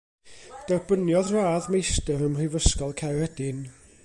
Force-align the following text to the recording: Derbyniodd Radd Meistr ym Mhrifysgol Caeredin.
Derbyniodd 0.71 1.29
Radd 1.35 1.69
Meistr 1.75 2.25
ym 2.29 2.35
Mhrifysgol 2.37 2.93
Caeredin. 3.05 3.63